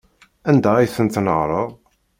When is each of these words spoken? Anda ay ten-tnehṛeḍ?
Anda 0.49 0.71
ay 0.77 0.89
ten-tnehṛeḍ? 0.95 1.69